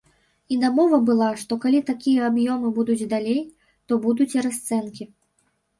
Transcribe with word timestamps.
І 0.53 0.55
дамова 0.61 0.97
была, 1.09 1.27
што 1.43 1.59
калі 1.65 1.83
такія 1.91 2.25
аб'ёмы 2.31 2.73
будуць 2.81 2.99
далей, 3.15 3.41
то 3.87 4.03
будуць 4.09 4.33
і 4.39 4.47
расцэнкі. 4.49 5.03